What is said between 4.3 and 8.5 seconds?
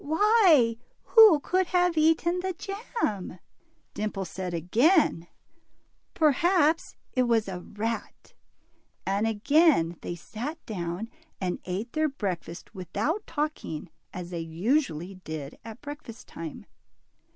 again, Perhaps it was a rat,"